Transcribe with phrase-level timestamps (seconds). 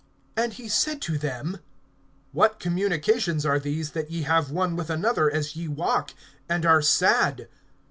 [0.35, 1.59] (17)And he said to them:
[2.31, 6.15] What communications are these, that ye have one with another, as ye walk,
[6.49, 7.47] and are sad?